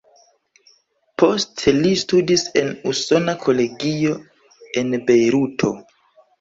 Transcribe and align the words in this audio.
Poste 1.23 1.73
li 1.83 1.91
studis 2.05 2.47
en 2.63 2.73
Usona 2.93 3.37
Kolegio 3.47 4.19
en 4.85 4.93
Bejruto. 5.15 5.75